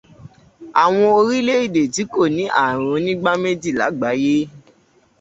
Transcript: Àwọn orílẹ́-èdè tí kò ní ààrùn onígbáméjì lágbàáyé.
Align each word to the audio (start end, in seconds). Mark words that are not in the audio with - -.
Àwọn 0.83 1.07
orílẹ́-èdè 1.19 1.83
tí 1.93 2.03
kò 2.13 2.21
ní 2.35 2.43
ààrùn 2.61 2.93
onígbáméjì 2.97 3.69
lágbàáyé. 3.79 4.35